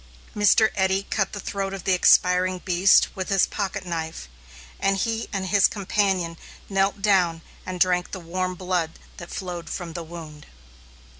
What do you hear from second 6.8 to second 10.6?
down and drank the warm blood that flowed from the wound.